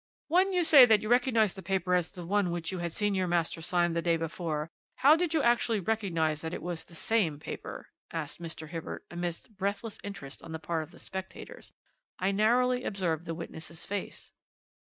"'When 0.29 0.51
you 0.51 0.63
say 0.63 0.87
that 0.87 1.03
you 1.03 1.09
recognized 1.09 1.55
the 1.55 1.61
paper 1.61 1.93
as 1.93 2.11
the 2.11 2.25
one 2.25 2.49
which 2.49 2.71
you 2.71 2.79
had 2.79 2.91
seen 2.91 3.13
your 3.13 3.27
master 3.27 3.61
sign 3.61 3.93
the 3.93 4.01
day 4.01 4.17
before, 4.17 4.71
how 4.95 5.15
did 5.15 5.35
you 5.35 5.43
actually 5.43 5.79
recognize 5.79 6.41
that 6.41 6.55
it 6.55 6.63
was 6.63 6.83
the 6.83 6.95
same 6.95 7.37
paper?' 7.39 7.87
asked 8.11 8.41
Mr. 8.41 8.67
Hibbert 8.67 9.05
amidst 9.11 9.55
breathless 9.55 9.99
interest 10.03 10.41
on 10.41 10.53
the 10.53 10.57
part 10.57 10.81
of 10.81 10.89
the 10.89 10.97
spectators. 10.97 11.71
I 12.17 12.31
narrowly 12.31 12.83
observed 12.83 13.25
the 13.25 13.35
witness's 13.35 13.85
face. 13.85 14.31